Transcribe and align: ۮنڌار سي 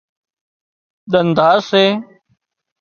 ۮنڌار 1.11 1.57
سي 1.69 1.83